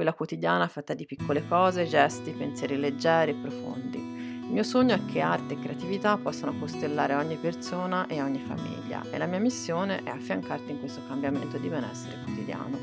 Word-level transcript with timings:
quella 0.00 0.14
quotidiana 0.14 0.66
fatta 0.66 0.94
di 0.94 1.04
piccole 1.04 1.46
cose, 1.46 1.84
gesti, 1.84 2.32
pensieri 2.32 2.78
leggeri 2.78 3.32
e 3.32 3.34
profondi. 3.34 3.98
Il 3.98 4.48
mio 4.50 4.62
sogno 4.62 4.94
è 4.94 5.04
che 5.04 5.20
arte 5.20 5.52
e 5.52 5.58
creatività 5.60 6.16
possano 6.16 6.58
costellare 6.58 7.14
ogni 7.14 7.36
persona 7.36 8.06
e 8.06 8.22
ogni 8.22 8.40
famiglia 8.40 9.04
e 9.10 9.18
la 9.18 9.26
mia 9.26 9.40
missione 9.40 10.02
è 10.02 10.08
affiancarti 10.08 10.70
in 10.70 10.78
questo 10.78 11.02
cambiamento 11.06 11.58
di 11.58 11.68
benessere 11.68 12.16
quotidiano. 12.24 12.78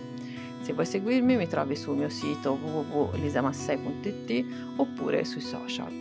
Se 0.62 0.74
vuoi 0.74 0.86
seguirmi 0.86 1.38
mi 1.38 1.48
trovi 1.48 1.76
sul 1.76 1.98
mio 1.98 2.10
sito 2.10 2.52
www.lisamassei.it 2.52 4.46
oppure 4.76 5.26
sui 5.26 5.42
social. 5.42 5.92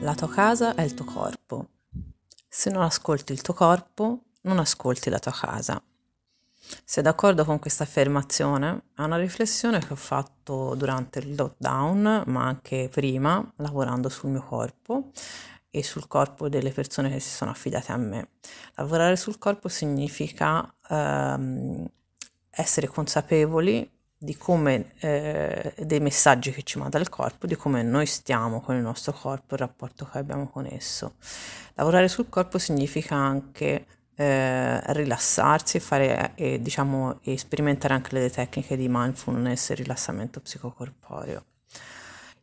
La 0.00 0.14
tua 0.14 0.28
casa 0.30 0.74
è 0.74 0.80
il 0.80 0.94
tuo 0.94 1.04
corpo. 1.04 1.68
Se 2.48 2.70
non 2.70 2.82
ascolti 2.82 3.34
il 3.34 3.42
tuo 3.42 3.52
corpo, 3.52 4.20
non 4.44 4.58
ascolti 4.58 5.10
la 5.10 5.18
tua 5.18 5.32
casa. 5.32 5.82
Sei 6.84 7.02
d'accordo 7.02 7.44
con 7.44 7.58
questa 7.58 7.84
affermazione? 7.84 8.84
È 8.96 9.02
una 9.02 9.18
riflessione 9.18 9.80
che 9.80 9.92
ho 9.92 9.96
fatto 9.96 10.74
durante 10.74 11.18
il 11.18 11.34
lockdown, 11.34 12.24
ma 12.26 12.44
anche 12.44 12.88
prima, 12.90 13.52
lavorando 13.56 14.08
sul 14.08 14.30
mio 14.30 14.42
corpo 14.42 15.10
e 15.70 15.82
sul 15.82 16.06
corpo 16.06 16.48
delle 16.48 16.70
persone 16.70 17.10
che 17.10 17.20
si 17.20 17.30
sono 17.30 17.50
affidate 17.50 17.92
a 17.92 17.96
me. 17.96 18.28
Lavorare 18.76 19.16
sul 19.16 19.38
corpo 19.38 19.68
significa 19.68 20.72
ehm, 20.88 21.86
essere 22.50 22.86
consapevoli 22.86 23.90
di 24.16 24.36
come 24.36 24.92
eh, 25.00 25.74
dei 25.76 26.00
messaggi 26.00 26.50
che 26.50 26.62
ci 26.62 26.78
manda 26.78 26.98
il 26.98 27.10
corpo, 27.10 27.46
di 27.46 27.56
come 27.56 27.82
noi 27.82 28.06
stiamo 28.06 28.60
con 28.60 28.74
il 28.74 28.82
nostro 28.82 29.12
corpo, 29.12 29.54
il 29.54 29.60
rapporto 29.60 30.08
che 30.10 30.18
abbiamo 30.18 30.48
con 30.48 30.64
esso. 30.64 31.16
Lavorare 31.74 32.08
sul 32.08 32.28
corpo 32.30 32.58
significa 32.58 33.16
anche 33.16 33.86
eh, 34.16 34.92
rilassarsi 34.92 35.76
e 35.76 35.80
fare 35.80 36.32
e 36.34 36.60
diciamo 36.60 37.20
e 37.22 37.36
sperimentare 37.38 37.94
anche 37.94 38.14
le 38.14 38.30
tecniche 38.30 38.76
di 38.76 38.86
mindfulness 38.88 39.70
e 39.70 39.74
rilassamento 39.74 40.40
psicocorporeo. 40.40 41.44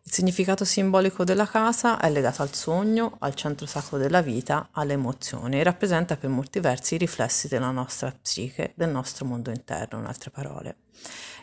Il 0.04 0.12
significato 0.12 0.66
simbolico 0.66 1.24
della 1.24 1.46
casa 1.46 2.00
è 2.00 2.10
legato 2.10 2.42
al 2.42 2.54
sogno, 2.54 3.18
al 3.20 3.36
centro 3.36 3.68
sacro 3.68 3.98
della 3.98 4.22
vita, 4.22 4.70
alle 4.72 4.94
emozioni 4.94 5.60
e 5.60 5.64
rappresenta 5.64 6.18
per 6.18 6.30
molti 6.30 6.60
versi 6.60 6.96
i 6.96 6.98
riflessi 6.98 7.48
della 7.48 7.70
nostra 7.70 8.12
psiche, 8.12 8.74
del 8.76 8.90
nostro 8.90 9.26
mondo 9.26 9.52
interno, 9.52 10.00
in 10.00 10.06
altre 10.06 10.32
parole. 10.32 10.78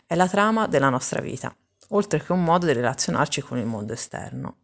È 0.05 0.13
la 0.13 0.27
trama 0.27 0.67
della 0.67 0.89
nostra 0.89 1.21
vita, 1.21 1.55
oltre 1.89 2.21
che 2.21 2.33
un 2.33 2.43
modo 2.43 2.65
di 2.65 2.73
relazionarci 2.73 3.41
con 3.41 3.57
il 3.57 3.65
mondo 3.65 3.93
esterno. 3.93 4.57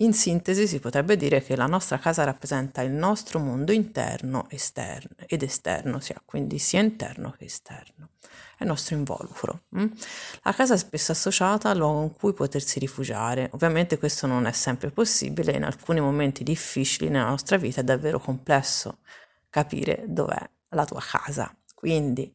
In 0.00 0.12
sintesi 0.12 0.68
si 0.68 0.78
potrebbe 0.78 1.16
dire 1.16 1.42
che 1.42 1.56
la 1.56 1.64
nostra 1.64 1.98
casa 1.98 2.22
rappresenta 2.22 2.82
il 2.82 2.90
nostro 2.90 3.38
mondo 3.38 3.72
interno 3.72 4.44
esterno, 4.50 5.16
ed 5.26 5.42
esterno, 5.42 6.00
sia, 6.00 6.20
quindi 6.22 6.58
sia 6.58 6.80
interno 6.80 7.30
che 7.30 7.46
esterno. 7.46 8.10
È 8.58 8.64
il 8.64 8.68
nostro 8.68 8.94
involucro. 8.94 9.62
Mm? 9.74 9.86
La 10.42 10.52
casa 10.52 10.74
è 10.74 10.76
spesso 10.76 11.12
associata 11.12 11.70
al 11.70 11.78
luogo 11.78 12.02
in 12.02 12.12
cui 12.12 12.34
potersi 12.34 12.78
rifugiare. 12.78 13.48
Ovviamente 13.54 13.96
questo 13.96 14.26
non 14.26 14.44
è 14.44 14.52
sempre 14.52 14.90
possibile, 14.90 15.52
in 15.52 15.64
alcuni 15.64 16.00
momenti 16.00 16.44
difficili 16.44 17.08
nella 17.08 17.30
nostra 17.30 17.56
vita 17.56 17.80
è 17.80 17.84
davvero 17.84 18.18
complesso 18.18 18.98
capire 19.48 20.04
dov'è 20.06 20.46
la 20.70 20.84
tua 20.84 21.00
casa. 21.00 21.56
Quindi, 21.74 22.30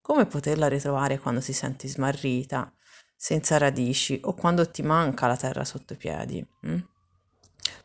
come 0.00 0.26
poterla 0.26 0.66
ritrovare 0.66 1.20
quando 1.20 1.40
ti 1.40 1.52
senti 1.52 1.86
smarrita, 1.86 2.72
senza 3.14 3.56
radici 3.56 4.18
o 4.24 4.34
quando 4.34 4.68
ti 4.68 4.82
manca 4.82 5.28
la 5.28 5.36
terra 5.36 5.64
sotto 5.64 5.92
i 5.92 5.96
piedi? 5.96 6.44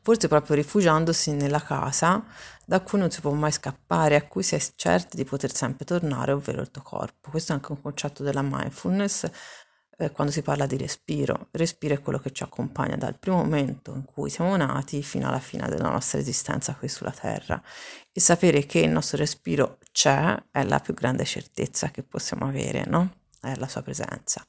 Forse 0.02 0.28
proprio 0.28 0.56
rifugiandosi 0.56 1.34
nella 1.34 1.62
casa 1.62 2.24
da 2.66 2.82
cui 2.82 3.00
non 3.00 3.12
si 3.12 3.22
può 3.22 3.32
mai 3.32 3.52
scappare, 3.52 4.16
a 4.16 4.24
cui 4.24 4.44
si 4.44 4.56
è 4.56 5.06
di 5.12 5.24
poter 5.24 5.54
sempre 5.54 5.86
tornare, 5.86 6.32
ovvero 6.32 6.62
il 6.62 6.72
tuo 6.72 6.82
corpo. 6.82 7.30
Questo 7.30 7.52
è 7.52 7.56
anche 7.56 7.72
un 7.72 7.82
concetto 7.82 8.24
della 8.24 8.42
mindfulness 8.42 9.30
eh, 9.98 10.12
quando 10.12 10.32
si 10.32 10.42
parla 10.42 10.66
di 10.66 10.78
respiro. 10.78 11.50
Respiro 11.52 11.94
è 11.94 12.02
quello 12.02 12.20
che 12.20 12.32
ci 12.32 12.44
accompagna 12.44 12.96
dal 12.96 13.20
primo 13.20 13.38
momento 13.38 13.94
in 13.94 14.06
cui 14.06 14.30
siamo 14.30 14.56
nati 14.56 15.04
fino 15.04 15.28
alla 15.28 15.40
fine 15.40 15.68
della 15.68 15.90
nostra 15.90 16.20
esistenza 16.20 16.74
qui 16.74 16.88
sulla 16.88 17.12
Terra. 17.12 17.62
E 18.12 18.20
sapere 18.20 18.66
che 18.66 18.80
il 18.80 18.90
nostro 18.90 19.18
respiro 19.18 19.78
c'è 19.92 20.42
è 20.52 20.64
la 20.64 20.80
più 20.80 20.94
grande 20.94 21.26
certezza 21.26 21.92
che 21.92 22.04
possiamo 22.04 22.48
avere, 22.48 22.86
no? 22.86 23.18
È 23.42 23.54
la 23.56 23.68
sua 23.68 23.82
presenza. 23.82 24.46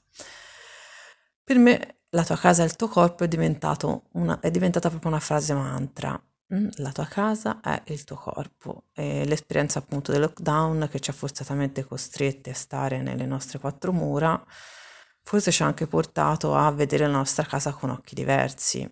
Per 1.43 1.59
me 1.59 2.00
la 2.11 2.25
tua 2.25 2.37
casa 2.37 2.63
è 2.63 2.67
il 2.67 2.77
tuo 2.77 2.89
corpo 2.89 3.25
è, 3.25 4.01
una, 4.13 4.41
è 4.41 4.51
diventata 4.51 4.89
proprio 4.89 5.11
una 5.11 5.21
frase 5.21 5.55
mantra. 5.55 6.21
Mm, 6.53 6.69
la 6.77 6.91
tua 6.91 7.07
casa 7.07 7.61
è 7.61 7.83
il 7.87 8.05
tuo 8.05 8.17
corpo. 8.17 8.85
E 8.93 9.25
l'esperienza 9.27 9.79
appunto 9.79 10.11
del 10.11 10.23
lockdown 10.23 10.89
che 10.91 10.99
ci 11.01 11.11
ha 11.11 11.13
forzatamente 11.13 11.85
costretti 11.85 12.51
a 12.51 12.55
stare 12.55 13.01
nelle 13.03 13.27
nostre 13.27 13.59
quattro 13.61 13.93
mura, 13.93 14.43
forse 15.23 15.53
ci 15.53 15.63
ha 15.63 15.67
anche 15.67 15.87
portato 15.87 16.55
a 16.55 16.71
vedere 16.73 17.07
la 17.07 17.13
nostra 17.13 17.45
casa 17.45 17.73
con 17.73 17.91
occhi 17.91 18.15
diversi, 18.17 18.89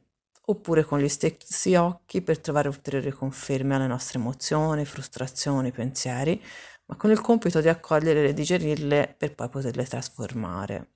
oppure 0.47 0.85
con 0.85 1.01
gli 1.01 1.09
stessi 1.09 1.75
occhi 1.75 2.23
per 2.23 2.39
trovare 2.39 2.69
ulteriori 2.69 3.11
conferme 3.11 3.75
alle 3.75 3.89
nostre 3.89 4.19
emozioni, 4.21 4.85
frustrazioni, 4.85 5.73
pensieri, 5.73 6.41
ma 6.87 6.97
con 6.97 7.11
il 7.11 7.21
compito 7.21 7.61
di 7.61 7.69
accoglierle 7.69 8.29
e 8.29 8.35
digerirle 8.35 9.15
per 9.19 9.35
poi 9.35 9.49
poterle 9.49 9.85
trasformare 9.85 10.93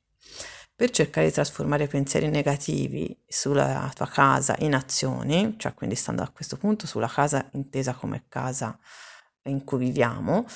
per 0.74 0.90
cercare 0.90 1.26
di 1.26 1.32
trasformare 1.32 1.86
pensieri 1.86 2.28
negativi 2.28 3.16
sulla 3.26 3.90
tua 3.94 4.08
casa 4.08 4.56
in 4.60 4.74
azioni, 4.74 5.54
cioè 5.58 5.74
quindi 5.74 5.94
stando 5.94 6.22
a 6.22 6.28
questo 6.28 6.56
punto 6.56 6.86
sulla 6.86 7.08
casa 7.08 7.48
intesa 7.52 7.94
come 7.94 8.24
casa 8.28 8.78
in 9.44 9.64
cui 9.64 9.78
viviamo, 9.78 10.46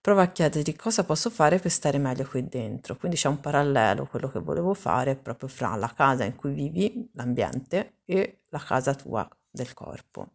prova 0.00 0.22
a 0.22 0.28
chiederti 0.28 0.76
cosa 0.76 1.02
posso 1.04 1.30
fare 1.30 1.58
per 1.58 1.70
stare 1.70 1.98
meglio 1.98 2.24
qui 2.24 2.46
dentro. 2.48 2.96
Quindi 2.96 3.16
c'è 3.16 3.28
un 3.28 3.40
parallelo, 3.40 4.06
quello 4.06 4.28
che 4.28 4.38
volevo 4.38 4.72
fare 4.72 5.16
proprio 5.16 5.48
fra 5.48 5.74
la 5.74 5.92
casa 5.92 6.24
in 6.24 6.36
cui 6.36 6.52
vivi, 6.52 7.10
l'ambiente, 7.14 7.98
e 8.04 8.42
la 8.50 8.60
casa 8.60 8.94
tua 8.94 9.28
del 9.50 9.72
corpo. 9.74 10.28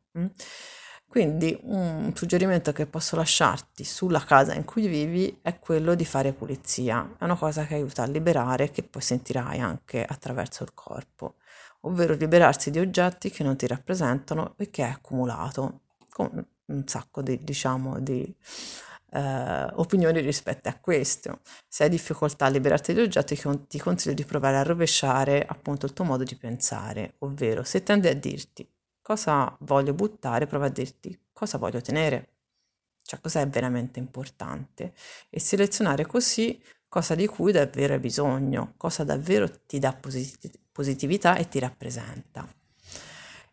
Quindi 1.12 1.60
un 1.64 2.14
suggerimento 2.16 2.72
che 2.72 2.86
posso 2.86 3.18
lasciarti 3.18 3.84
sulla 3.84 4.24
casa 4.24 4.54
in 4.54 4.64
cui 4.64 4.88
vivi 4.88 5.40
è 5.42 5.60
quello 5.60 5.94
di 5.94 6.06
fare 6.06 6.32
pulizia. 6.32 7.16
È 7.20 7.26
una 7.26 7.36
cosa 7.36 7.66
che 7.66 7.74
aiuta 7.74 8.04
a 8.04 8.06
liberare, 8.06 8.72
che 8.72 8.82
poi 8.82 9.02
sentirai 9.02 9.60
anche 9.60 10.06
attraverso 10.06 10.64
il 10.64 10.74
corpo, 10.74 11.36
ovvero 11.82 12.14
liberarsi 12.14 12.72
di 12.72 12.80
oggetti 12.80 13.30
che 13.30 13.44
non 13.44 13.58
ti 13.58 13.68
rappresentano 13.68 14.54
e 14.56 14.70
che 14.70 14.86
è 14.86 14.88
accumulato, 14.88 15.82
con 16.08 16.48
un 16.68 16.88
sacco 16.88 17.22
di, 17.22 17.44
diciamo, 17.44 18.00
di 18.00 18.34
eh, 19.12 19.68
opinioni 19.74 20.22
rispetto 20.22 20.70
a 20.70 20.78
questo. 20.80 21.42
Se 21.68 21.84
hai 21.84 21.90
difficoltà 21.90 22.46
a 22.46 22.50
liberarti 22.50 22.94
di 22.94 23.02
oggetti, 23.02 23.38
ti 23.68 23.80
consiglio 23.80 24.16
di 24.16 24.24
provare 24.24 24.56
a 24.56 24.64
rovesciare 24.64 25.44
appunto 25.46 25.86
il 25.86 25.92
tuo 25.92 26.06
modo 26.06 26.24
di 26.24 26.38
pensare, 26.38 27.16
ovvero 27.18 27.64
se 27.64 27.84
tendi 27.84 28.08
a 28.08 28.16
dirti 28.16 28.66
cosa 29.12 29.54
voglio 29.60 29.94
buttare, 29.94 30.48
prova 30.48 30.68
a 30.68 30.70
dirti 30.70 31.18
cosa 31.34 31.58
voglio 31.58 31.82
tenere, 31.82 32.30
cioè 33.04 33.20
cosa 33.20 33.42
è 33.42 33.48
veramente 33.48 34.00
importante 34.00 34.94
e 35.30 35.40
selezionare 35.40 36.06
così 36.06 36.62
cosa 36.88 37.14
di 37.14 37.28
cui 37.28 37.52
davvero 37.52 37.94
hai 37.94 38.00
bisogno, 38.00 38.74
cosa 38.78 39.04
davvero 39.04 39.50
ti 39.66 39.80
dà 39.80 39.94
posit- 39.94 40.60
positività 40.72 41.36
e 41.36 41.50
ti 41.50 41.60
rappresenta. 41.60 42.48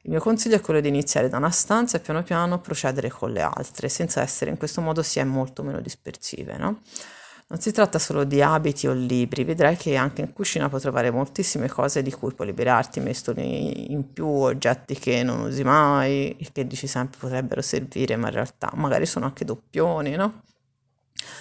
Il 0.03 0.11
mio 0.11 0.21
consiglio 0.21 0.55
è 0.55 0.61
quello 0.61 0.81
di 0.81 0.89
iniziare 0.89 1.29
da 1.29 1.39
una 1.39 1.51
stanza 1.51 1.97
e 1.97 2.01
piano 2.01 2.23
piano 2.23 2.61
procedere 2.61 3.11
con 3.11 3.33
le 3.33 3.41
altre, 3.41 3.89
senza 3.89 4.23
essere 4.23 4.53
in 4.53 4.59
questo 4.59 4.81
modo 4.81 5.03
si 5.03 5.19
è 5.19 5.25
molto 5.25 5.65
meno 5.65 5.81
dispersive, 5.81 6.57
no? 6.57 6.83
Non 7.51 7.61
si 7.61 7.73
tratta 7.73 7.99
solo 7.99 8.25
di 8.25 8.43
abiti 8.43 8.87
o 8.87 8.93
libri, 8.93 9.43
vedrai 9.43 9.75
che 9.75 9.97
anche 9.97 10.21
in 10.21 10.35
cucina 10.35 10.69
puoi 10.69 10.83
trovare 10.83 11.11
moltissime 11.11 11.67
cose 11.67 12.03
di 12.03 12.13
cui 12.13 12.35
puoi 12.35 12.49
liberarti, 12.49 13.01
mestoli 13.01 13.91
in 13.91 14.13
più, 14.13 14.27
oggetti 14.27 14.95
che 14.95 15.23
non 15.23 15.41
usi 15.41 15.65
mai 15.65 16.37
e 16.37 16.49
che 16.53 16.67
dici 16.67 16.87
sempre 16.87 17.19
potrebbero 17.19 17.63
servire, 17.63 18.17
ma 18.17 18.29
in 18.29 18.35
realtà 18.35 18.71
magari 18.75 19.07
sono 19.07 19.25
anche 19.25 19.47
doppioni, 19.47 20.15
no? 20.15 20.43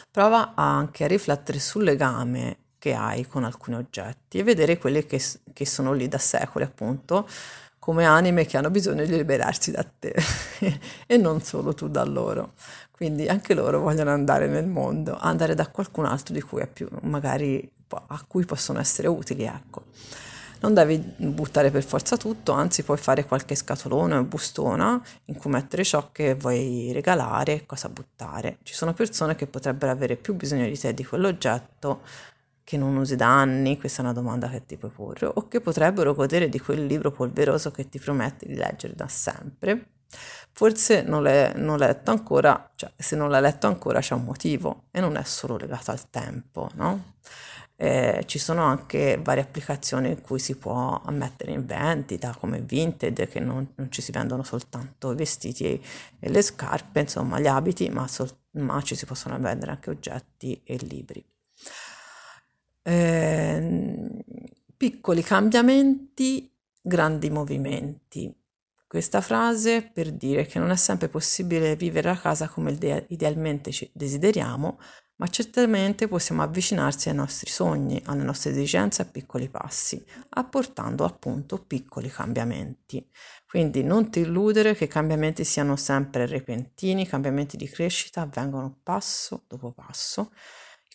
Prova 0.09 0.53
anche 0.55 1.03
a 1.03 1.07
riflettere 1.07 1.59
sul 1.59 1.83
legame 1.83 2.57
che 2.79 2.93
hai 2.93 3.25
con 3.27 3.43
alcuni 3.43 3.75
oggetti 3.77 4.39
e 4.39 4.43
vedere 4.43 4.77
quelli 4.77 5.05
che, 5.05 5.21
che 5.53 5.65
sono 5.65 5.93
lì 5.93 6.07
da 6.07 6.17
secoli, 6.17 6.65
appunto, 6.65 7.27
come 7.79 8.05
anime 8.05 8.45
che 8.45 8.57
hanno 8.57 8.69
bisogno 8.69 9.05
di 9.05 9.15
liberarsi 9.15 9.71
da 9.71 9.85
te 9.97 10.13
e 11.07 11.17
non 11.17 11.41
solo 11.41 11.73
tu 11.73 11.87
da 11.87 12.03
loro. 12.03 12.53
quindi 12.91 13.27
anche 13.27 13.53
loro 13.53 13.79
vogliono 13.79 14.11
andare 14.11 14.47
nel 14.47 14.67
mondo, 14.67 15.17
andare 15.17 15.55
da 15.55 15.67
qualcun 15.67 16.05
altro 16.05 16.33
di 16.33 16.41
cui 16.41 16.61
è 16.61 16.67
più, 16.67 16.87
magari 17.03 17.71
a 17.89 18.23
cui 18.27 18.45
possono 18.45 18.79
essere 18.79 19.07
utili, 19.07 19.43
ecco. 19.43 19.85
Non 20.59 20.73
devi 20.73 20.97
buttare 21.17 21.69
per 21.69 21.83
forza 21.83 22.17
tutto, 22.17 22.51
anzi 22.51 22.81
puoi 22.81 22.97
fare 22.97 23.25
qualche 23.25 23.53
scatolone 23.53 24.15
o 24.15 24.23
bustona 24.23 24.99
in 25.25 25.35
cui 25.35 25.51
mettere 25.51 25.83
ciò 25.83 26.09
che 26.11 26.33
vuoi 26.33 26.91
regalare, 26.91 27.65
cosa 27.67 27.89
buttare. 27.89 28.57
Ci 28.63 28.73
sono 28.73 28.93
persone 28.93 29.35
che 29.35 29.45
potrebbero 29.45 29.91
avere 29.91 30.15
più 30.15 30.33
bisogno 30.33 30.65
di 30.65 30.77
te 30.77 30.95
di 30.95 31.05
quell'oggetto 31.05 32.01
che 32.67 32.75
non 32.75 32.97
usi 32.97 33.15
da 33.15 33.27
anni, 33.27 33.79
questa 33.79 34.01
è 34.01 34.03
una 34.03 34.11
domanda 34.11 34.49
che 34.49 34.65
ti 34.65 34.75
puoi 34.75 34.91
porre, 34.91 35.25
o 35.25 35.47
che 35.47 35.61
potrebbero 35.61 36.13
godere 36.13 36.49
di 36.49 36.59
quel 36.59 36.85
libro 36.85 37.11
polveroso 37.13 37.71
che 37.71 37.87
ti 37.87 37.97
prometti 37.97 38.45
di 38.45 38.55
leggere 38.55 38.93
da 38.93 39.07
sempre. 39.07 39.91
Forse 40.51 41.01
non 41.01 41.23
l'hai, 41.23 41.53
non 41.55 41.77
l'hai 41.77 41.87
letto 41.87 42.11
ancora, 42.11 42.69
cioè 42.75 42.91
se 42.97 43.15
non 43.15 43.29
l'hai 43.29 43.41
letto 43.41 43.67
ancora 43.67 44.01
c'è 44.01 44.15
un 44.15 44.25
motivo 44.25 44.87
e 44.91 44.99
non 44.99 45.15
è 45.15 45.23
solo 45.23 45.55
legato 45.55 45.91
al 45.91 46.09
tempo, 46.09 46.69
no? 46.73 47.13
Eh, 47.77 48.23
ci 48.25 48.37
sono 48.37 48.63
anche 48.63 49.17
varie 49.23 49.43
applicazioni 49.43 50.09
in 50.09 50.19
cui 50.19 50.39
si 50.39 50.57
può 50.57 51.01
mettere 51.11 51.53
in 51.53 51.65
vendita 51.65 52.35
come 52.37 52.59
Vinted 52.59 53.29
che 53.29 53.39
non, 53.39 53.65
non 53.75 53.89
ci 53.91 54.01
si 54.01 54.11
vendono 54.11 54.43
soltanto 54.43 55.13
i 55.13 55.15
vestiti 55.15 55.63
e, 55.63 55.81
e 56.19 56.29
le 56.29 56.41
scarpe, 56.41 56.99
insomma 56.99 57.39
gli 57.39 57.47
abiti, 57.47 57.87
ma, 57.89 58.05
sol, 58.09 58.29
ma 58.57 58.81
ci 58.81 58.95
si 58.95 59.05
possono 59.05 59.39
vendere 59.39 59.71
anche 59.71 59.89
oggetti 59.89 60.61
e 60.65 60.75
libri. 60.81 61.23
Eh, 62.87 64.23
piccoli 64.77 65.21
cambiamenti, 65.21 66.49
grandi 66.81 67.29
movimenti. 67.29 68.33
Questa 68.87 69.19
frase 69.19 69.81
per 69.81 70.13
dire 70.13 70.45
che 70.45 70.57
non 70.57 70.69
è 70.69 70.77
sempre 70.77 71.09
possibile 71.09 71.75
vivere 71.75 72.09
a 72.09 72.17
casa 72.17 72.47
come 72.47 72.71
idealmente 73.09 73.71
ci 73.71 73.91
desideriamo, 73.93 74.79
ma 75.17 75.27
certamente 75.27 76.07
possiamo 76.07 76.43
avvicinarsi 76.43 77.09
ai 77.09 77.15
nostri 77.15 77.49
sogni, 77.49 78.01
alle 78.05 78.23
nostre 78.23 78.51
esigenze 78.51 79.01
a 79.01 79.05
piccoli 79.05 79.49
passi, 79.49 80.01
apportando 80.29 81.03
appunto 81.03 81.61
piccoli 81.61 82.07
cambiamenti. 82.09 83.05
Quindi 83.45 83.83
non 83.83 84.09
ti 84.09 84.21
illudere 84.21 84.75
che 84.75 84.85
i 84.85 84.87
cambiamenti 84.87 85.43
siano 85.43 85.75
sempre 85.75 86.25
repentini, 86.25 87.01
i 87.01 87.07
cambiamenti 87.07 87.57
di 87.57 87.67
crescita 87.67 88.21
avvengono 88.21 88.79
passo 88.81 89.43
dopo 89.45 89.73
passo 89.73 90.31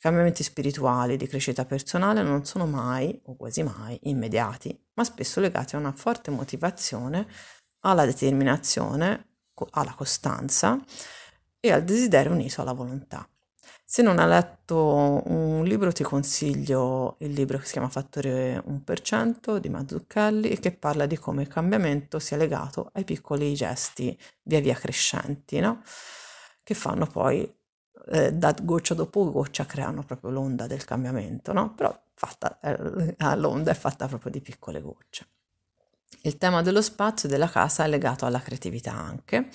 cambiamenti 0.02 0.42
spirituali 0.42 1.16
di 1.16 1.28
crescita 1.28 1.64
personale 1.64 2.24
non 2.24 2.44
sono 2.44 2.66
mai, 2.66 3.16
o 3.26 3.36
quasi 3.36 3.62
mai, 3.62 3.96
immediati, 4.02 4.76
ma 4.94 5.04
spesso 5.04 5.38
legati 5.38 5.76
a 5.76 5.78
una 5.78 5.92
forte 5.92 6.32
motivazione, 6.32 7.24
alla 7.82 8.04
determinazione, 8.04 9.28
alla 9.70 9.94
costanza 9.94 10.76
e 11.60 11.70
al 11.70 11.84
desiderio 11.84 12.32
unito 12.32 12.60
alla 12.60 12.72
volontà. 12.72 13.24
Se 13.84 14.02
non 14.02 14.18
hai 14.18 14.26
letto 14.26 15.22
un 15.24 15.62
libro 15.62 15.92
ti 15.92 16.02
consiglio 16.02 17.14
il 17.20 17.30
libro 17.30 17.58
che 17.58 17.66
si 17.66 17.72
chiama 17.72 17.88
Fattore 17.88 18.60
1% 18.66 19.58
di 19.58 19.68
Mazzucchelli 19.68 20.50
e 20.50 20.58
che 20.58 20.72
parla 20.72 21.06
di 21.06 21.16
come 21.16 21.42
il 21.42 21.48
cambiamento 21.48 22.18
sia 22.18 22.36
legato 22.36 22.90
ai 22.94 23.04
piccoli 23.04 23.54
gesti 23.54 24.18
via 24.42 24.58
via 24.58 24.74
crescenti, 24.74 25.60
no? 25.60 25.80
che 26.64 26.74
fanno 26.74 27.06
poi 27.06 27.48
eh, 28.10 28.32
da 28.32 28.54
goccia 28.60 28.94
dopo 28.94 29.30
goccia 29.30 29.66
creano 29.66 30.02
proprio 30.02 30.30
l'onda 30.30 30.66
del 30.66 30.84
cambiamento, 30.84 31.52
no? 31.52 31.74
Però 31.74 31.96
fatta, 32.14 32.58
eh, 32.60 32.76
l'onda 33.36 33.70
è 33.70 33.74
fatta 33.74 34.06
proprio 34.06 34.30
di 34.30 34.40
piccole 34.40 34.80
gocce. 34.80 35.26
Il 36.24 36.38
tema 36.38 36.62
dello 36.62 36.82
spazio 36.82 37.28
e 37.28 37.32
della 37.32 37.48
casa 37.48 37.84
è 37.84 37.88
legato 37.88 38.26
alla 38.26 38.40
creatività 38.40 38.92
anche, 38.92 39.48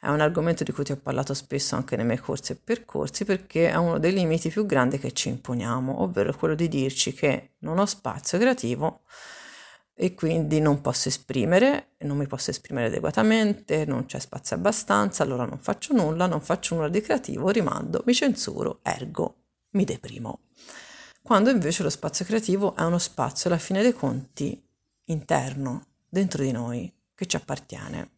è 0.00 0.08
un 0.08 0.20
argomento 0.20 0.64
di 0.64 0.72
cui 0.72 0.84
ti 0.84 0.92
ho 0.92 0.96
parlato 0.96 1.34
spesso 1.34 1.74
anche 1.76 1.96
nei 1.96 2.06
miei 2.06 2.18
corsi 2.18 2.52
e 2.52 2.56
percorsi 2.56 3.24
perché 3.26 3.68
è 3.68 3.76
uno 3.76 3.98
dei 3.98 4.12
limiti 4.12 4.48
più 4.48 4.64
grandi 4.64 4.98
che 4.98 5.12
ci 5.12 5.28
imponiamo, 5.28 6.00
ovvero 6.00 6.34
quello 6.34 6.54
di 6.54 6.68
dirci 6.68 7.12
che 7.12 7.50
non 7.58 7.78
ho 7.78 7.84
spazio 7.84 8.38
creativo 8.38 9.02
e 9.94 10.14
quindi 10.14 10.60
non 10.60 10.80
posso 10.80 11.08
esprimere, 11.08 11.94
non 11.98 12.16
mi 12.16 12.26
posso 12.26 12.50
esprimere 12.50 12.88
adeguatamente, 12.88 13.84
non 13.84 14.06
c'è 14.06 14.18
spazio 14.18 14.56
abbastanza, 14.56 15.22
allora 15.22 15.44
non 15.44 15.58
faccio 15.58 15.94
nulla, 15.94 16.26
non 16.26 16.40
faccio 16.40 16.74
nulla 16.74 16.88
di 16.88 17.00
creativo, 17.00 17.48
rimando, 17.50 18.02
mi 18.04 18.12
censuro, 18.12 18.80
ergo, 18.82 19.36
mi 19.70 19.84
deprimo. 19.84 20.40
Quando 21.22 21.50
invece 21.50 21.84
lo 21.84 21.90
spazio 21.90 22.24
creativo 22.24 22.74
è 22.74 22.82
uno 22.82 22.98
spazio, 22.98 23.48
alla 23.48 23.58
fine 23.58 23.82
dei 23.82 23.94
conti, 23.94 24.60
interno, 25.04 25.86
dentro 26.08 26.42
di 26.42 26.50
noi, 26.50 26.92
che 27.14 27.26
ci 27.26 27.36
appartiene. 27.36 28.10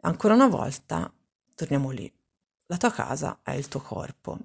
Ancora 0.00 0.34
una 0.34 0.48
volta, 0.48 1.12
torniamo 1.54 1.90
lì. 1.90 2.10
La 2.66 2.76
tua 2.76 2.90
casa 2.90 3.40
è 3.42 3.52
il 3.52 3.68
tuo 3.68 3.80
corpo 3.80 4.38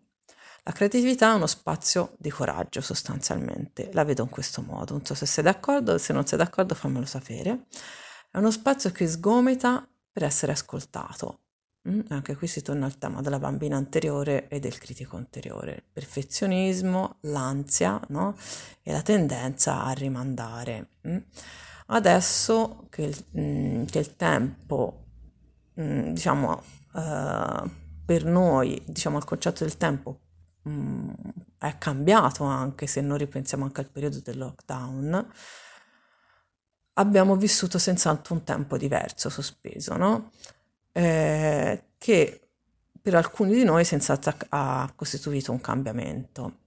la 0.65 0.71
creatività 0.71 1.31
è 1.31 1.35
uno 1.35 1.45
spazio 1.45 2.15
di 2.17 2.29
coraggio 2.29 2.79
sostanzialmente, 2.79 3.89
la 3.91 4.05
vedo 4.05 4.23
in 4.23 4.29
questo 4.29 4.61
modo, 4.61 4.93
non 4.93 5.05
so 5.05 5.13
se 5.13 5.25
sei 5.25 5.43
d'accordo, 5.43 5.97
se 5.97 6.13
non 6.13 6.25
sei 6.25 6.37
d'accordo 6.37 6.73
fammelo 6.73 7.05
sapere. 7.05 7.65
È 8.31 8.37
uno 8.37 8.49
spazio 8.49 8.89
che 8.91 9.05
sgomita 9.05 9.85
per 10.09 10.23
essere 10.23 10.53
ascoltato. 10.53 11.39
Mm? 11.89 11.99
Anche 12.09 12.37
qui 12.37 12.47
si 12.47 12.61
torna 12.61 12.85
al 12.85 12.97
tema 12.97 13.19
della 13.19 13.39
bambina 13.39 13.75
anteriore 13.75 14.47
e 14.47 14.61
del 14.61 14.77
critico 14.77 15.17
anteriore, 15.17 15.73
il 15.73 15.83
perfezionismo, 15.91 17.17
l'ansia 17.21 17.99
no? 18.07 18.37
e 18.81 18.93
la 18.93 19.01
tendenza 19.01 19.83
a 19.83 19.91
rimandare. 19.91 20.91
Mm? 21.05 21.17
Adesso 21.87 22.87
che 22.89 23.01
il, 23.01 23.25
mm, 23.37 23.83
che 23.83 23.99
il 23.99 24.15
tempo, 24.15 25.07
diciamo, 25.73 26.63
uh, 26.93 27.69
per 28.05 28.23
noi, 28.23 28.81
diciamo, 28.85 29.17
il 29.17 29.25
concetto 29.25 29.65
del 29.65 29.75
tempo 29.75 30.19
mh, 30.63 30.71
mm, 30.71 31.09
è 31.57 31.77
cambiato 31.77 32.43
anche 32.43 32.87
se 32.87 33.01
non 33.01 33.17
ripensiamo 33.17 33.63
anche 33.65 33.81
al 33.81 33.89
periodo 33.89 34.19
del 34.19 34.37
lockdown, 34.37 35.31
abbiamo 36.93 37.35
vissuto 37.35 37.77
senz'altro 37.77 38.33
un 38.35 38.43
tempo 38.43 38.77
diverso, 38.77 39.29
sospeso, 39.29 39.95
no? 39.97 40.31
Eh, 40.91 41.83
che 41.97 42.49
per 43.01 43.15
alcuni 43.15 43.53
di 43.53 43.63
noi 43.63 43.83
senz'altro 43.83 44.35
ha 44.49 44.91
costituito 44.95 45.51
un 45.51 45.61
cambiamento. 45.61 46.57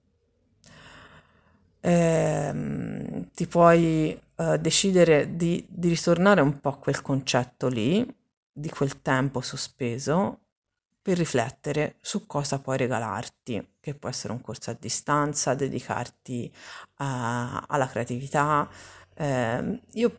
Eh, 1.81 3.29
ti 3.33 3.47
puoi 3.47 4.21
eh, 4.37 4.59
decidere 4.59 5.37
di, 5.37 5.65
di 5.69 5.89
ritornare 5.89 6.41
un 6.41 6.59
po' 6.61 6.71
a 6.71 6.79
quel 6.79 7.01
concetto 7.01 7.69
lì, 7.69 8.07
di 8.53 8.69
quel 8.69 9.03
tempo 9.03 9.41
sospeso, 9.41 10.46
per 11.07 11.19
riflettere 11.19 11.99
su 12.01 12.27
cosa 12.27 12.59
puoi 12.59 12.79
regalarti, 12.79 13.75
che 13.79 13.95
può 13.95 14.09
essere 14.09 14.33
un 14.33 14.41
corso 14.41 14.73
a 14.73 14.77
distanza, 14.77 15.55
dedicarti 15.55 16.53
a, 16.97 17.65
alla 17.69 17.87
creatività. 17.87 18.69
Eh, 19.15 19.83
io 19.93 20.19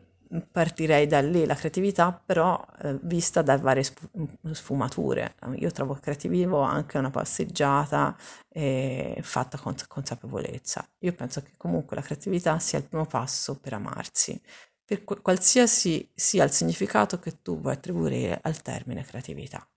partirei 0.50 1.06
da 1.06 1.20
lì, 1.20 1.46
la 1.46 1.56
creatività 1.56 2.14
però 2.14 2.66
eh, 2.84 2.98
vista 3.02 3.42
da 3.42 3.58
varie 3.58 3.84
sfumature. 4.54 5.36
Io 5.56 5.72
trovo 5.72 5.96
creativo 5.96 6.62
anche 6.62 6.98
una 6.98 7.12
passeggiata 7.12 8.16
eh, 8.48 9.20
fatta 9.22 9.58
con 9.58 9.76
consapevolezza. 9.90 10.88
Io 11.00 11.12
penso 11.12 11.42
che 11.42 11.52
comunque 11.58 11.98
la 11.98 12.02
creatività 12.02 12.60
sia 12.60 12.80
il 12.80 12.86
primo 12.86 13.06
passo 13.06 13.60
per 13.60 13.74
amarsi, 13.74 14.42
per 14.86 15.04
qualsiasi 15.04 16.10
sia 16.16 16.46
il 16.46 16.52
significato 16.52 17.20
che 17.20 17.42
tu 17.42 17.60
vuoi 17.60 17.74
attribuire 17.74 18.40
al 18.42 18.62
termine 18.62 19.04
creatività 19.04 19.68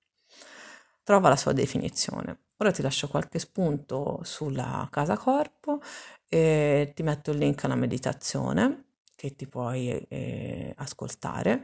trova 1.02 1.28
la 1.28 1.36
sua 1.36 1.52
definizione. 1.52 2.38
Ora 2.58 2.70
ti 2.72 2.82
lascio 2.82 3.08
qualche 3.08 3.38
spunto 3.38 4.20
sulla 4.22 4.86
casa 4.90 5.16
corpo 5.16 5.80
e 6.28 6.92
ti 6.94 7.02
metto 7.02 7.30
il 7.30 7.38
link 7.38 7.64
alla 7.64 7.74
meditazione 7.74 8.84
che 9.14 9.34
ti 9.34 9.46
puoi 9.46 9.88
eh, 10.08 10.72
ascoltare 10.76 11.62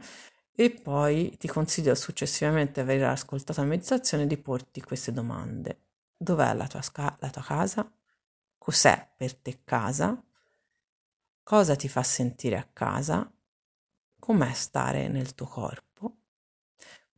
e 0.55 0.71
poi 0.71 1.35
ti 1.37 1.47
consiglio 1.47 1.93
successivamente 1.95 2.79
aver 2.81 3.03
ascoltato 3.05 3.61
la 3.61 3.67
meditazione 3.67 4.25
di 4.27 4.37
porti 4.37 4.81
queste 4.81 5.11
domande. 5.11 5.81
Dov'è 6.17 6.53
la 6.53 6.67
tua, 6.67 6.81
sca- 6.81 7.15
la 7.19 7.29
tua 7.29 7.43
casa? 7.43 7.91
Cos'è 8.57 9.07
per 9.15 9.35
te 9.35 9.59
casa? 9.63 10.19
Cosa 11.41 11.75
ti 11.75 11.87
fa 11.87 12.03
sentire 12.03 12.57
a 12.57 12.67
casa? 12.71 13.27
Com'è 14.19 14.53
stare 14.53 15.07
nel 15.07 15.33
tuo 15.33 15.47
corpo? 15.47 16.17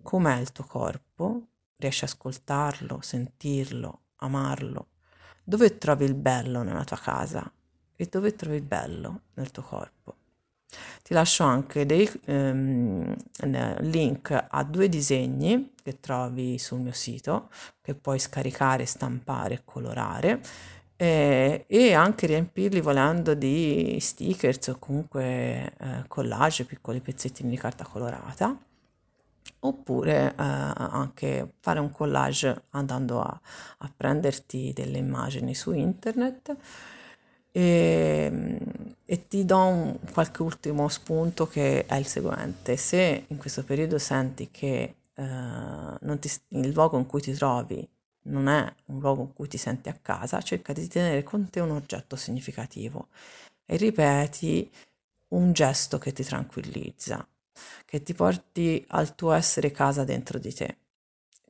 Com'è 0.02 0.38
il 0.40 0.52
tuo 0.52 0.66
corpo? 0.66 1.48
Riesci 1.80 2.04
a 2.04 2.08
ascoltarlo, 2.08 3.00
sentirlo, 3.02 4.02
amarlo. 4.18 4.88
Dove 5.44 5.78
trovi 5.78 6.06
il 6.06 6.14
bello 6.14 6.62
nella 6.62 6.84
tua 6.84 6.98
casa 6.98 7.52
e 7.96 8.06
dove 8.06 8.36
trovi 8.36 8.58
il 8.58 8.64
bello 8.64 9.22
nel 9.36 9.50
tuo 9.50 9.64
corpo? 9.64 10.16
Ti 11.02 11.14
lascio 11.16 11.44
anche 11.44 11.86
dei 11.86 12.08
ehm, 12.26 13.16
link 13.80 14.46
a 14.48 14.64
due 14.64 14.88
disegni 14.88 15.74
che 15.82 16.00
trovi 16.00 16.60
sul 16.60 16.82
mio 16.82 16.92
sito 16.92 17.50
che 17.82 17.96
puoi 17.96 18.20
scaricare, 18.20 18.86
stampare 18.86 19.56
e 19.56 19.62
colorare 19.66 20.42
eh, 20.96 21.64
e 21.66 21.94
anche 21.94 22.28
riempirli 22.28 22.82
volendo 22.82 23.34
di 23.34 23.98
stickers 24.00 24.68
o 24.68 24.78
comunque 24.78 25.74
eh, 25.80 26.04
collage, 26.08 26.66
piccoli 26.66 27.00
pezzettini 27.00 27.50
di 27.50 27.58
carta 27.58 27.86
colorata 27.86 28.56
oppure 29.60 30.30
eh, 30.30 30.34
anche 30.38 31.54
fare 31.60 31.80
un 31.80 31.92
collage 31.92 32.64
andando 32.72 33.22
a, 33.22 33.42
a 33.80 33.92
prenderti 33.96 34.72
delle 34.74 34.98
immagini 34.98 35.56
su 35.56 35.72
internet 35.74 36.56
e, 37.52 38.58
e, 39.06 39.28
ti 39.28 39.46
do 39.46 39.58
un, 39.58 40.00
qualche 40.14 40.42
ultimo 40.42 40.88
spunto 40.88 41.48
che 41.48 41.86
è 41.86 41.96
il 41.96 42.06
seguente. 42.06 42.78
Se 42.78 43.26
in 43.28 43.38
questo 43.38 43.64
periodo 43.64 43.98
senti 43.98 44.50
che 44.52 44.96
eh, 45.14 46.20
ti, 46.20 46.32
il 46.50 46.72
luogo 46.72 46.98
in 46.98 47.06
cui 47.06 47.22
ti 47.22 47.34
trovi 47.34 47.88
non 48.24 48.48
è 48.48 48.74
un 48.86 49.00
luogo 49.00 49.22
in 49.24 49.34
cui 49.34 49.48
ti 49.48 49.58
senti 49.58 49.90
a 49.90 49.98
casa, 50.02 50.42
cerca 50.42 50.74
di 50.74 50.88
tenere 50.88 51.24
con 51.24 51.50
te 51.50 51.60
un 51.60 51.72
oggetto 51.72 52.16
significativo 52.16 53.08
e 53.66 53.78
ripeti 53.78 54.70
un 55.30 55.54
gesto 55.54 55.98
che 55.98 56.12
ti 56.14 56.24
tranquillizza, 56.24 57.26
che 57.86 58.04
ti 58.04 58.14
porti 58.14 58.84
al 58.90 59.16
tuo 59.16 59.32
essere 59.32 59.72
casa 59.72 60.04
dentro 60.04 60.40
di 60.40 60.54
te. 60.54 60.78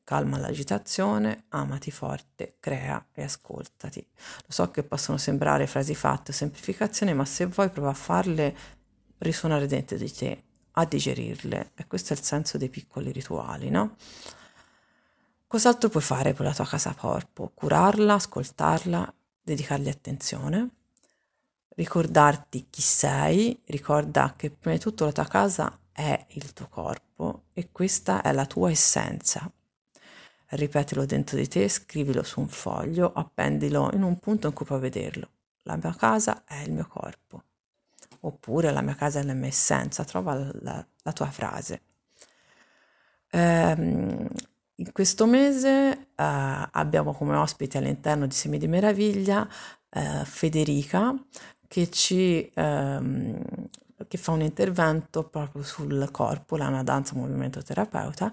Calma 0.04 0.40
l'agitazione, 0.40 1.46
amati 1.50 1.92
forte, 1.92 2.56
crea 2.60 3.10
e 3.14 3.24
ascoltati. 3.24 4.04
Lo 4.38 4.52
so 4.52 4.72
che 4.72 4.84
possono 4.84 5.18
sembrare 5.18 5.68
frasi 5.68 5.94
fatte 5.94 6.32
o 6.32 6.34
semplificazioni, 6.34 7.14
ma 7.14 7.26
se 7.26 7.46
vuoi 7.46 7.70
prova 7.70 7.90
a 7.90 7.94
farle 7.94 8.56
risuonare 9.20 9.68
dentro 9.68 9.98
di 9.98 10.12
te, 10.12 10.44
a 10.72 10.86
digerirle. 10.86 11.72
E 11.76 11.86
questo 11.86 12.14
è 12.14 12.18
il 12.18 12.24
senso 12.24 12.58
dei 12.58 12.70
piccoli 12.70 13.12
rituali, 13.12 13.70
no? 13.70 13.98
Cos'altro 15.46 15.90
puoi 15.90 16.04
fare 16.04 16.34
con 16.34 16.46
la 16.46 16.54
tua 16.54 16.66
casa 16.66 16.94
corpo? 16.94 17.52
Curarla, 17.54 18.14
ascoltarla, 18.14 19.14
dedicargli 19.42 19.90
attenzione, 19.90 20.70
ricordarti 21.76 22.68
chi 22.70 22.82
sei, 22.82 23.60
ricorda 23.66 24.34
che 24.36 24.52
prima 24.52 24.76
di 24.76 24.82
tutto 24.82 25.06
la 25.06 25.12
tua 25.12 25.26
casa 25.26 25.79
è 25.92 26.26
il 26.30 26.54
tuo 26.54 26.68
corpo 26.68 27.44
e 27.54 27.70
questa 27.72 28.22
è 28.22 28.32
la 28.32 28.46
tua 28.46 28.72
essenza 28.72 29.52
ripetilo 30.50 31.06
dentro 31.06 31.38
di 31.38 31.48
te, 31.48 31.68
scrivilo 31.70 32.24
su 32.24 32.40
un 32.40 32.48
foglio, 32.48 33.12
appendilo 33.14 33.92
in 33.94 34.04
un 34.04 34.18
punto 34.20 34.48
in 34.48 34.54
cui 34.54 34.66
puoi 34.66 34.80
vederlo. 34.80 35.30
La 35.64 35.76
mia 35.76 35.94
casa 35.96 36.44
è 36.46 36.62
il 36.62 36.72
mio 36.72 36.88
corpo. 36.88 37.44
Oppure 38.22 38.72
la 38.72 38.82
mia 38.82 38.96
casa 38.96 39.20
è 39.20 39.24
la 39.24 39.34
mia 39.34 39.48
essenza, 39.48 40.04
trova 40.04 40.34
la, 40.62 40.86
la 41.04 41.14
tua 41.14 41.28
frase. 41.28 41.82
Ehm, 43.32 44.28
in 44.76 44.92
questo 44.92 45.26
mese 45.26 45.92
eh, 45.92 45.98
abbiamo 46.16 47.14
come 47.14 47.36
ospite 47.36 47.78
all'interno 47.78 48.26
di 48.26 48.34
Semi 48.34 48.58
di 48.58 48.68
Meraviglia 48.68 49.48
eh, 49.90 50.24
Federica 50.26 51.14
che 51.68 51.92
ci 51.92 52.50
ehm, 52.56 53.44
che 54.08 54.18
fa 54.18 54.32
un 54.32 54.42
intervento 54.42 55.24
proprio 55.24 55.64
sul 55.64 56.10
corpo, 56.12 56.58
la 56.58 56.68
una 56.68 56.84
danza 56.84 57.16
movimento 57.16 57.62
terapeuta 57.62 58.32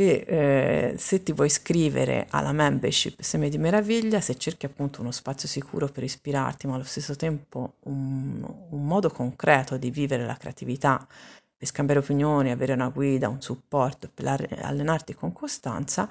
e 0.00 0.24
eh, 0.26 0.94
se 0.96 1.22
ti 1.22 1.32
vuoi 1.32 1.48
iscrivere 1.48 2.26
alla 2.30 2.52
membership 2.52 3.20
Seme 3.20 3.50
di 3.50 3.58
Meraviglia, 3.58 4.20
se 4.20 4.36
cerchi 4.36 4.64
appunto 4.64 5.02
uno 5.02 5.10
spazio 5.10 5.46
sicuro 5.46 5.88
per 5.88 6.04
ispirarti, 6.04 6.66
ma 6.66 6.74
allo 6.76 6.84
stesso 6.84 7.16
tempo 7.16 7.74
un, 7.80 8.42
un 8.70 8.86
modo 8.86 9.10
concreto 9.10 9.76
di 9.76 9.90
vivere 9.90 10.24
la 10.24 10.36
creatività, 10.36 11.06
per 11.54 11.68
scambiare 11.68 12.00
opinioni, 12.00 12.50
avere 12.50 12.72
una 12.72 12.88
guida, 12.88 13.28
un 13.28 13.42
supporto, 13.42 14.08
per 14.12 14.58
allenarti 14.62 15.14
con 15.14 15.34
costanza, 15.34 16.08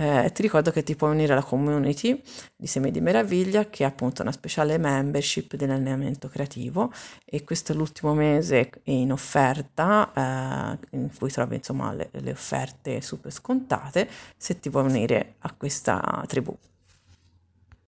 eh, 0.00 0.30
ti 0.32 0.40
ricordo 0.40 0.70
che 0.70 0.82
ti 0.82 0.96
puoi 0.96 1.10
unire 1.10 1.32
alla 1.32 1.42
community 1.42 2.22
di 2.56 2.66
Semi 2.66 2.90
di 2.90 3.02
Meraviglia 3.02 3.66
che 3.66 3.84
è 3.84 3.86
appunto 3.86 4.22
una 4.22 4.32
speciale 4.32 4.78
membership 4.78 5.56
dell'allenamento 5.56 6.28
creativo 6.28 6.90
e 7.26 7.44
questo 7.44 7.72
è 7.72 7.74
l'ultimo 7.74 8.14
mese 8.14 8.70
in 8.84 9.12
offerta 9.12 10.10
eh, 10.90 10.96
in 10.96 11.10
cui 11.14 11.30
trovi 11.30 11.56
insomma 11.56 11.92
le, 11.92 12.08
le 12.12 12.30
offerte 12.30 13.02
super 13.02 13.30
scontate 13.30 14.08
se 14.38 14.58
ti 14.58 14.70
vuoi 14.70 14.84
unire 14.84 15.34
a 15.40 15.52
questa 15.54 16.24
tribù. 16.26 16.56